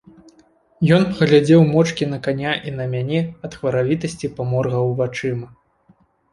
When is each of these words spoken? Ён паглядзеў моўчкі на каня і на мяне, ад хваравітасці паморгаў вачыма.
Ён 0.95 1.03
паглядзеў 1.17 1.61
моўчкі 1.73 2.07
на 2.15 2.19
каня 2.29 2.55
і 2.69 2.75
на 2.79 2.89
мяне, 2.95 3.21
ад 3.49 3.61
хваравітасці 3.61 4.33
паморгаў 4.41 4.93
вачыма. 5.05 5.47